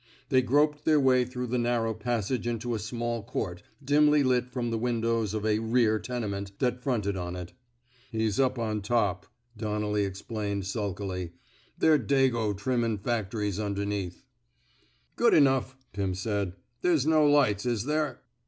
They 0.29 0.41
groped 0.41 0.83
their 0.83 0.99
way 0.99 1.25
through 1.25 1.45
the 1.45 1.59
narrow 1.59 1.93
passage 1.93 2.47
into 2.47 2.73
a 2.73 2.79
small 2.79 3.21
court, 3.21 3.61
dimly 3.85 4.23
lit 4.23 4.49
from 4.49 4.71
the 4.71 4.77
windows 4.79 5.35
of 5.35 5.45
a 5.45 5.59
rear 5.59 5.99
tenement 5.99 6.55
'^ 6.55 6.57
that 6.57 6.81
fronted 6.81 7.15
on 7.15 7.35
it. 7.35 7.53
He's 8.11 8.39
up 8.39 8.57
on 8.57 8.81
top/' 8.81 9.25
Donnelly 9.55 10.03
explained, 10.03 10.65
sulkily. 10.65 11.33
They're 11.77 11.99
Dago 11.99 12.57
trimmin' 12.57 12.97
fact'ries 12.97 13.59
underneath." 13.63 14.23
Good 15.17 15.35
enough," 15.35 15.77
Pim 15.93 16.15
said. 16.15 16.53
There's 16.81 17.05
no 17.05 17.27
lights, 17.27 17.67
is 17.67 17.83
there? 17.85 18.23